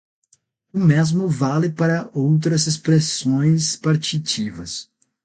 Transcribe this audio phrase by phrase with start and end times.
[0.73, 4.89] O mesmo vale para outras expressões partitivas